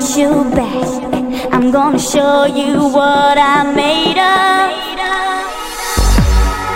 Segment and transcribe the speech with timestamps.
[0.00, 1.52] want you back.
[1.52, 4.70] I'm gonna show you what I'm made of.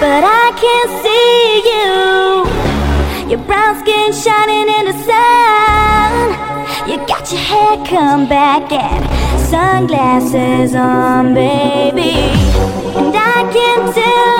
[0.00, 3.30] But I can't see you.
[3.30, 6.12] Your brown skin shining in the sun.
[6.88, 9.04] You got your hair come back and
[9.40, 12.16] sunglasses on, baby.
[12.98, 14.33] And I can tell.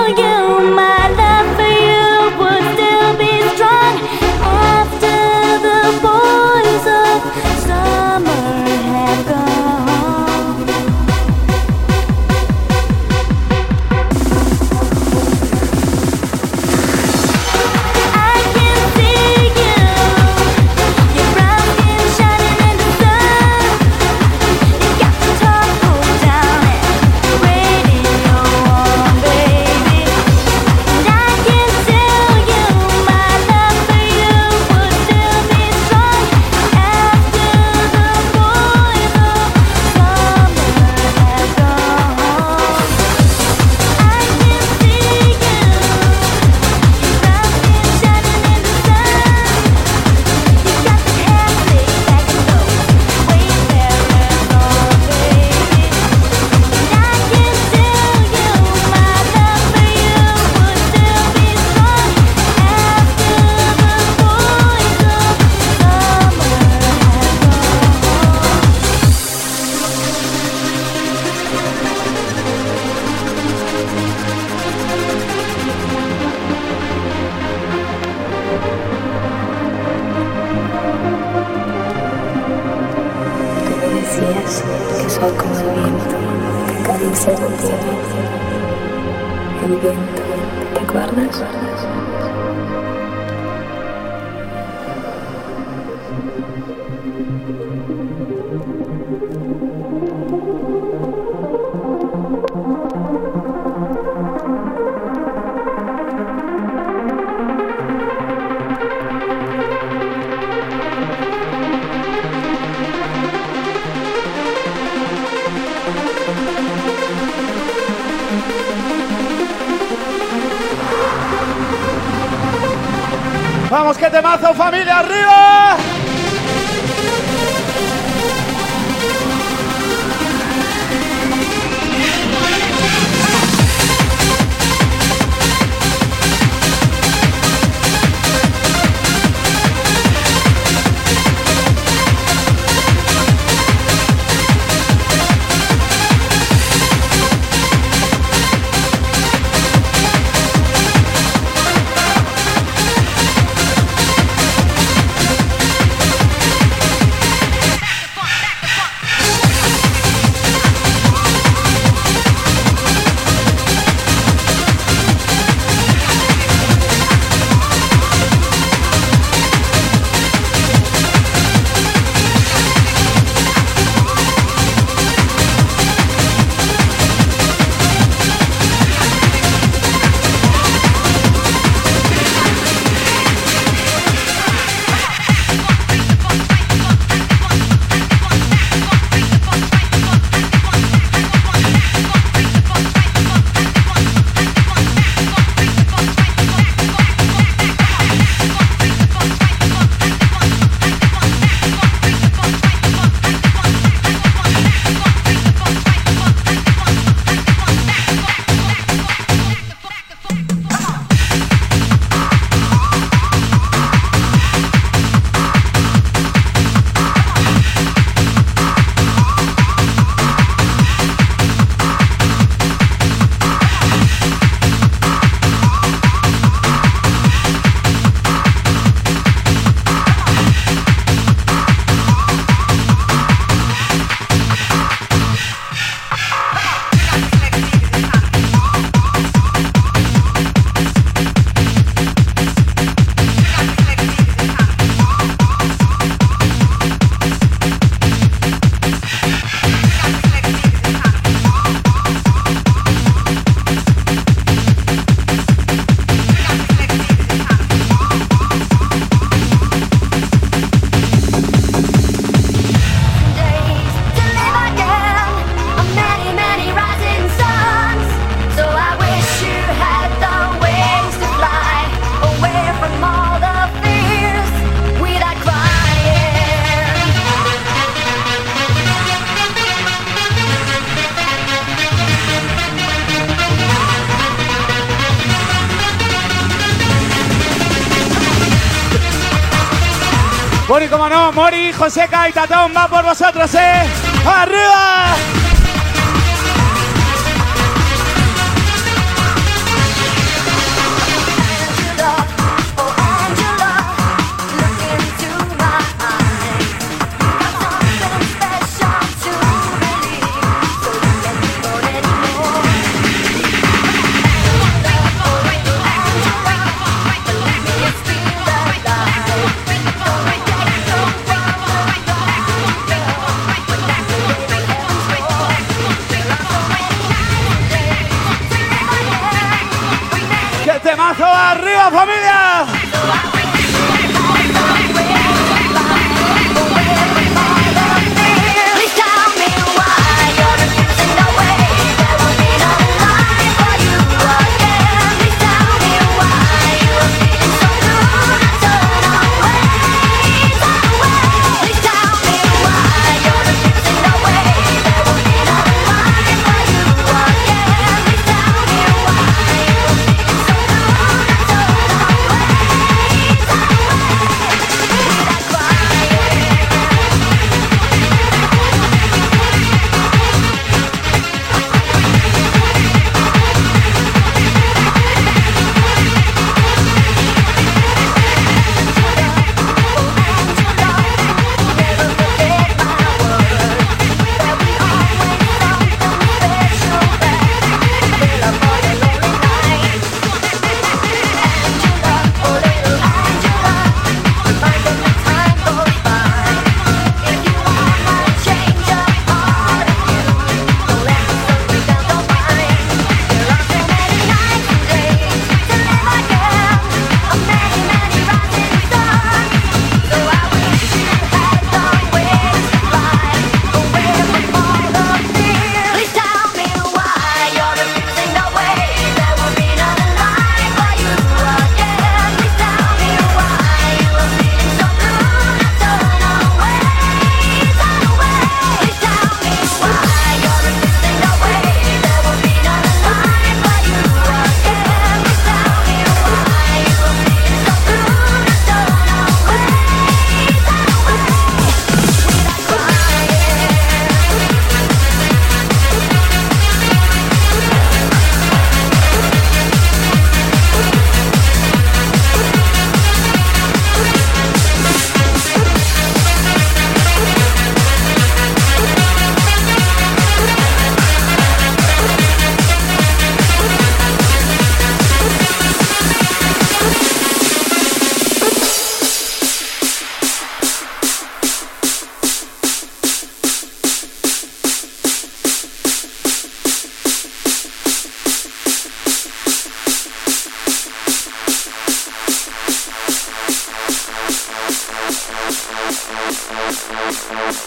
[290.85, 293.87] Mori, como no, Mori, Joseca y Tatón, va por vosotros, ¿eh?
[294.25, 295.34] ¡Arriba!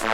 [0.01, 0.07] The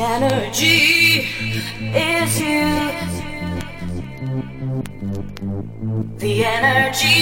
[0.00, 1.28] energy
[1.94, 2.66] is you.
[6.18, 7.18] The energy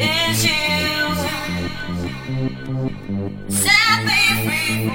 [0.00, 0.74] is you.
[4.66, 4.94] Thank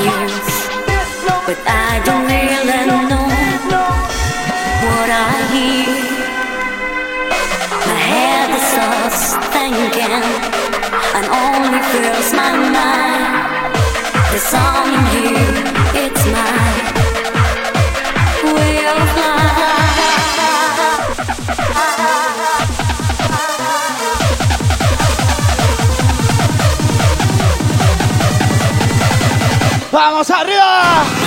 [0.00, 0.48] years,
[1.46, 3.28] but I don't really know
[4.84, 5.92] what I hear.
[7.86, 9.20] My head is stars
[9.52, 10.24] thinking,
[11.16, 13.74] and only fills my mind.
[14.30, 15.51] There's something here.
[29.92, 31.21] ¡Vamos arriba!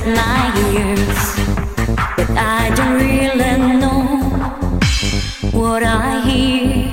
[0.00, 1.36] Inside my ears,
[2.16, 4.16] but I don't really know
[5.52, 6.86] what I hear.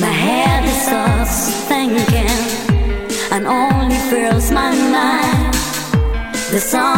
[0.00, 2.28] My head is starts thinking
[3.32, 5.54] and only fills my mind.
[6.50, 6.97] The song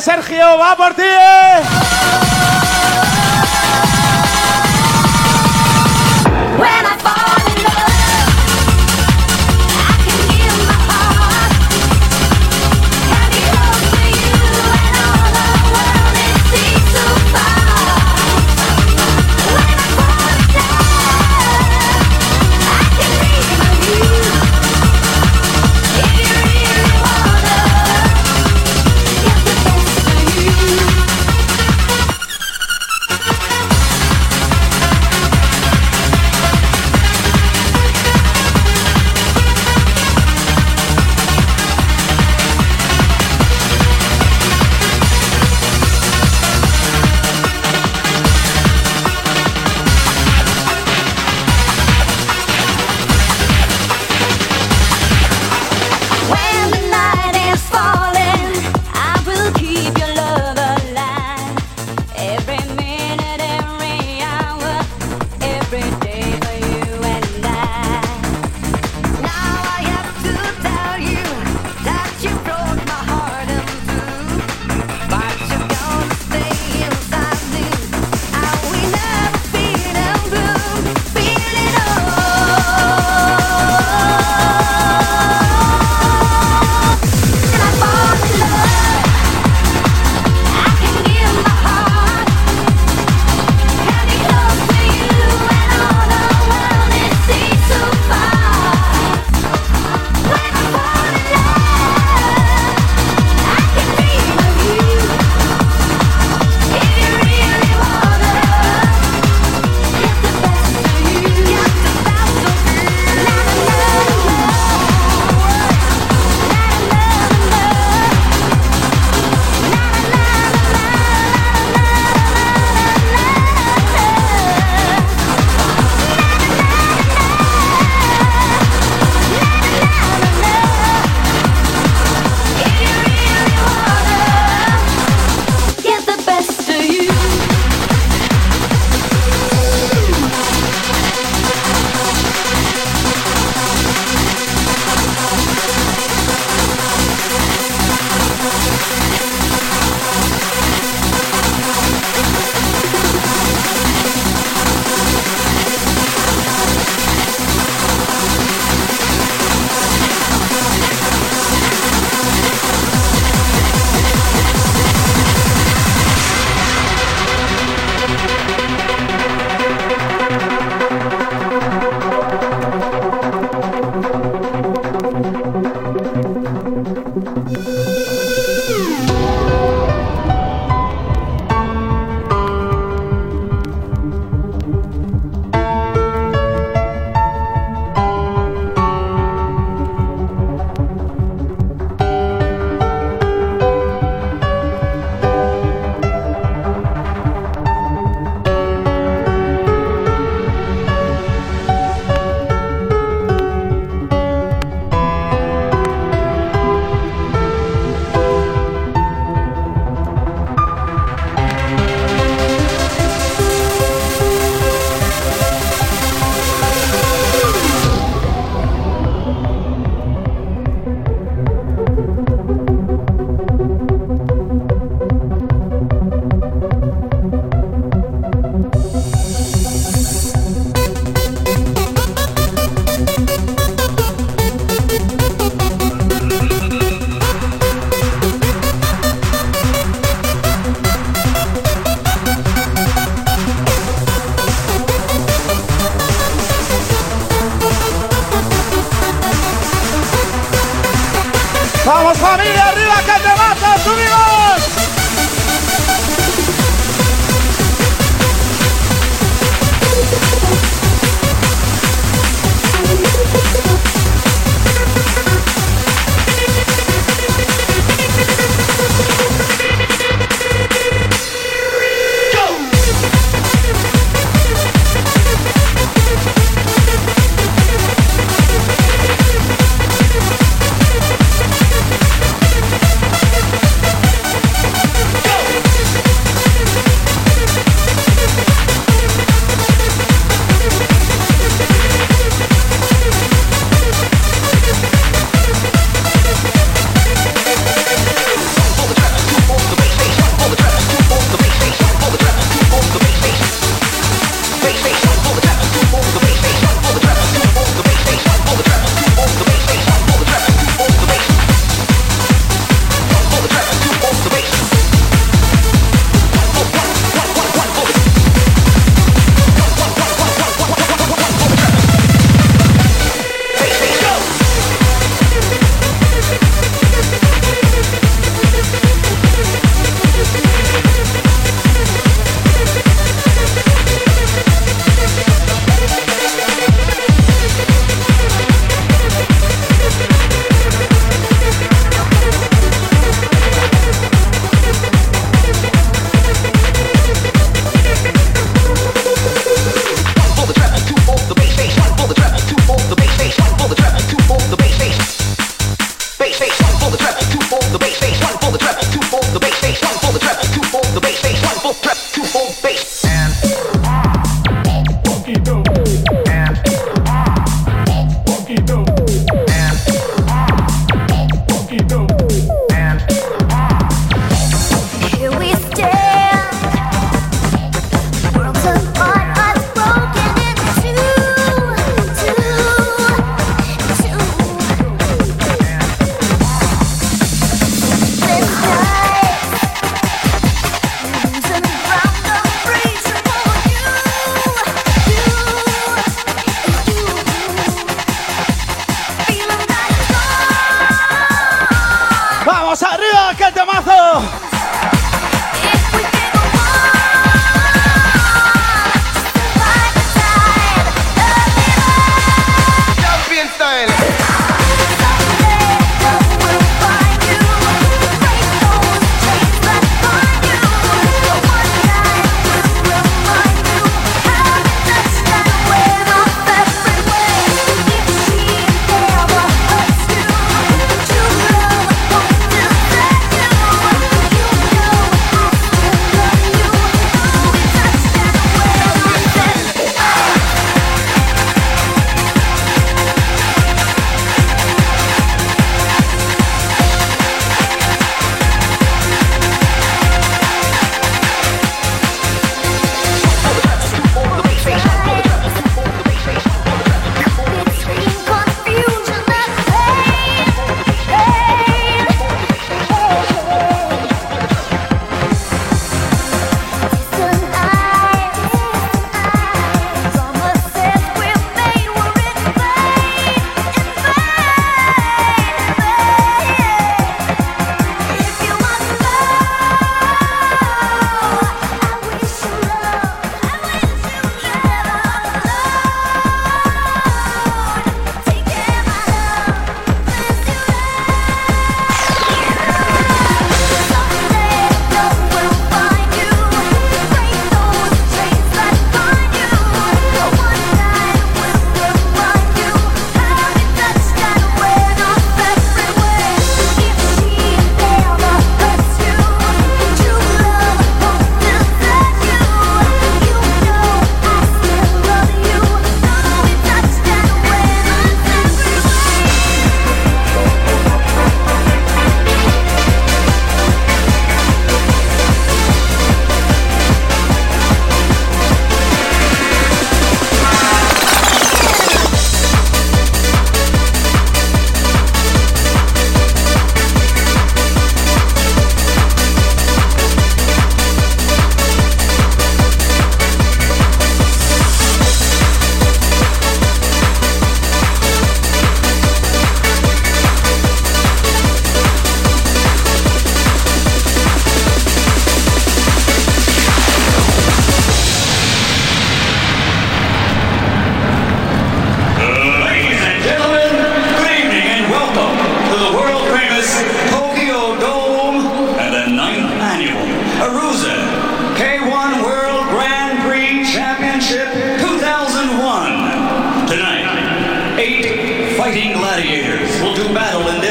[0.00, 1.03] Sergio, va por ti.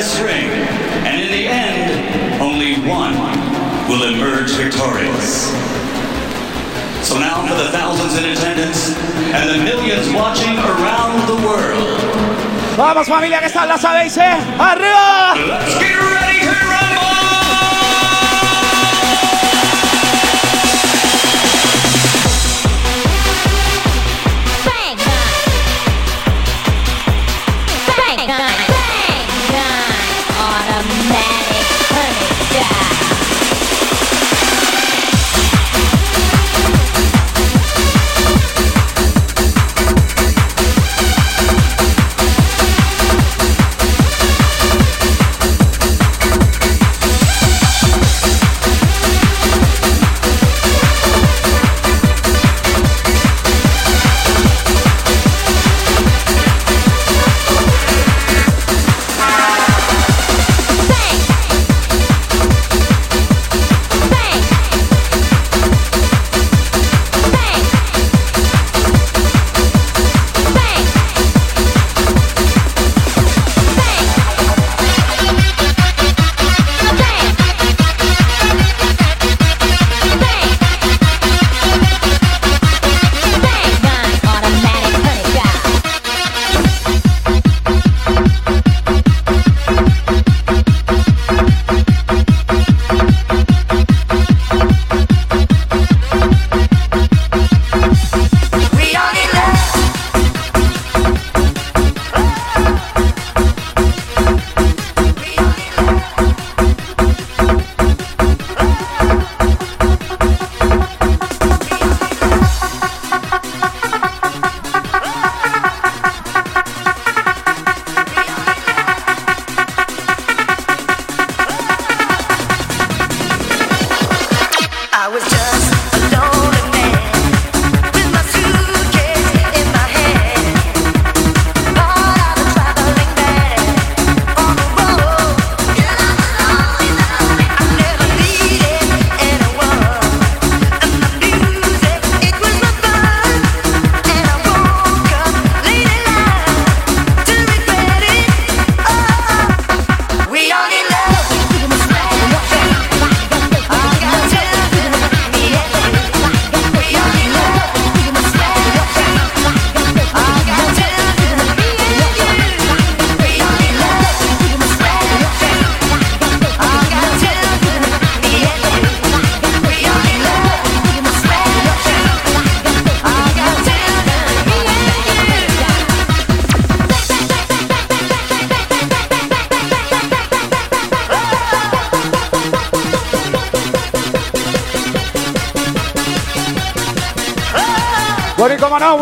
[0.03, 3.15] and in the end, only one
[3.87, 5.47] will emerge victorious.
[7.07, 8.97] So now for the thousands in attendance
[9.33, 11.99] and the millions watching around the world.
[12.75, 14.17] Vamos familia que está la sabéis.
[14.17, 14.37] ¿eh?
[14.59, 16.02] Arriba!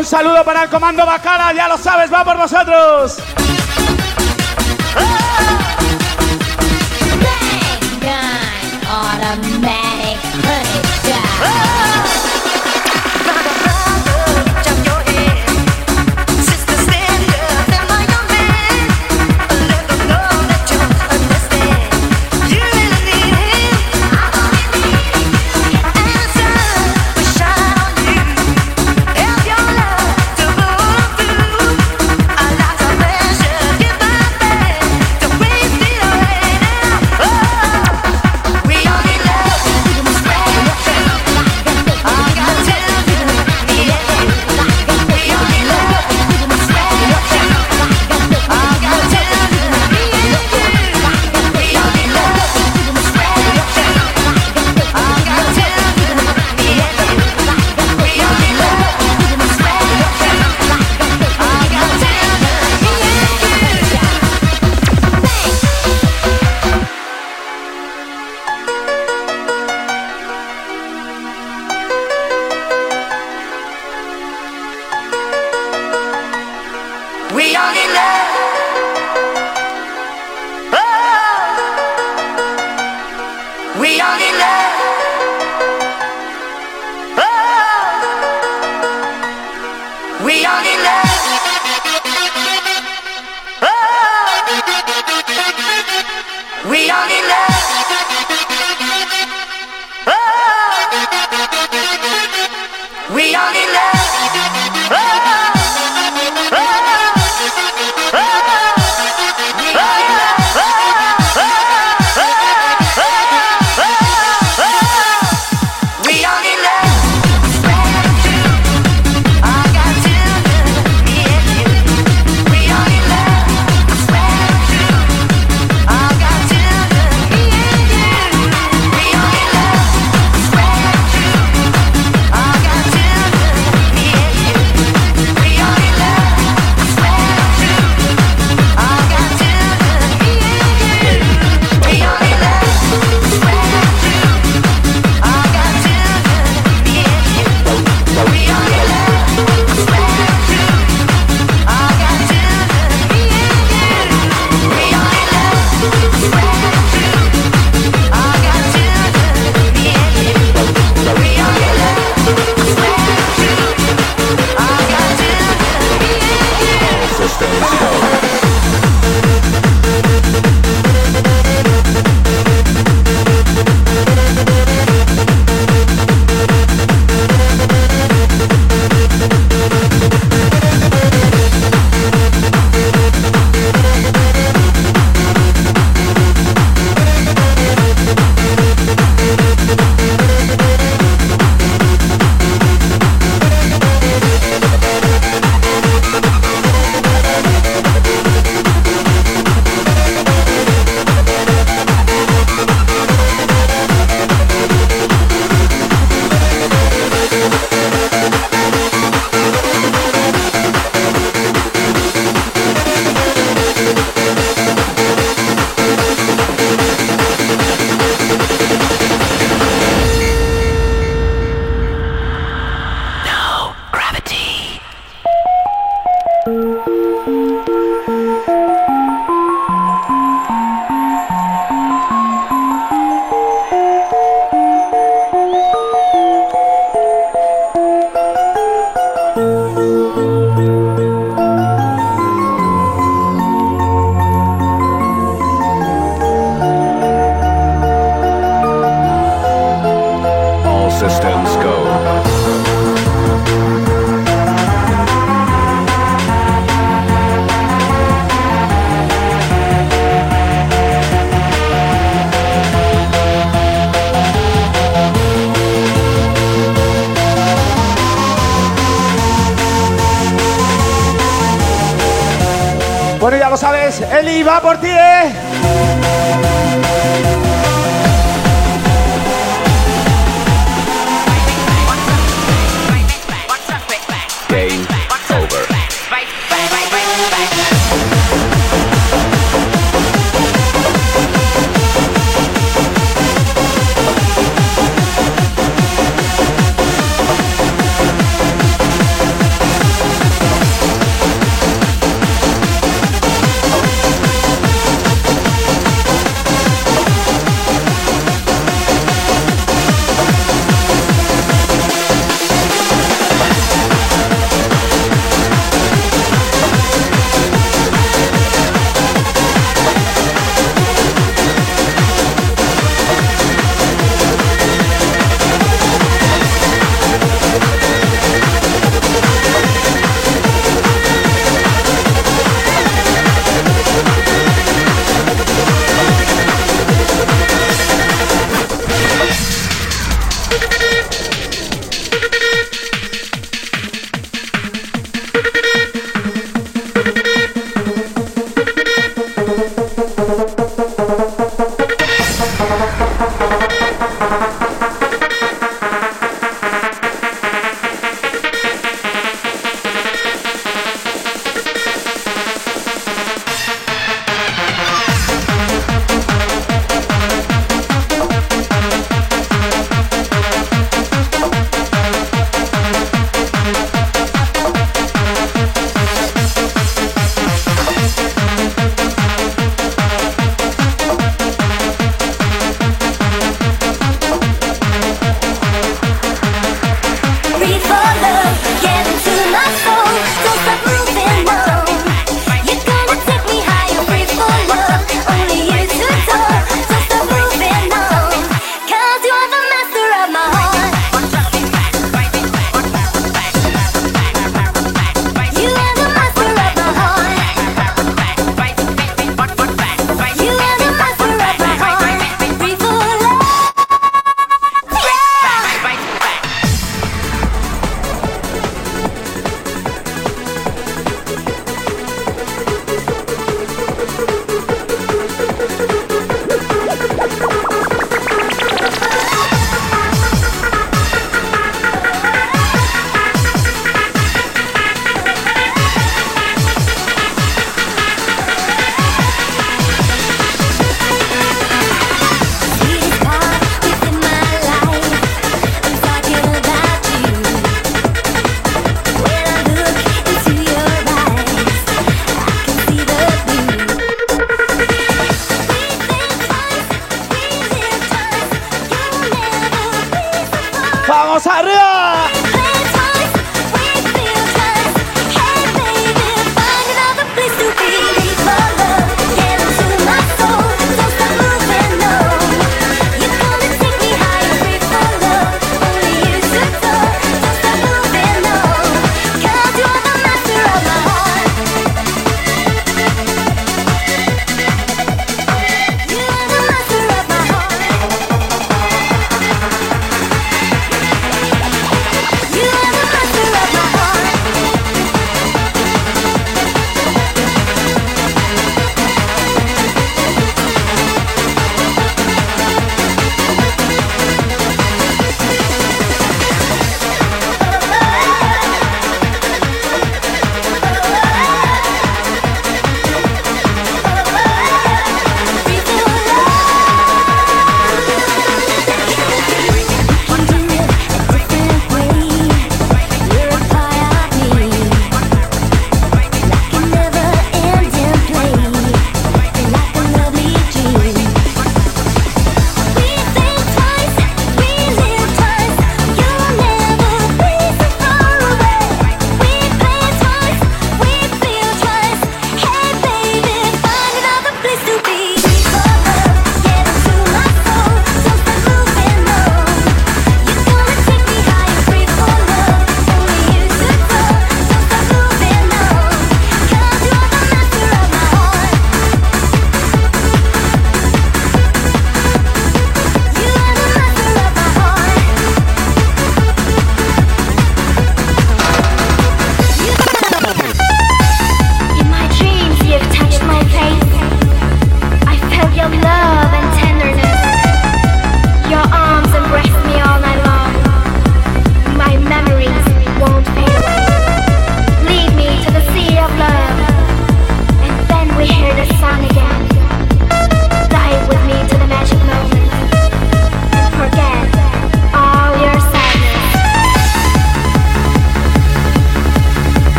[0.00, 3.18] Un saludo para el comando Bacala, ya lo sabes, va por vosotros.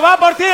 [0.00, 0.51] Va por ti.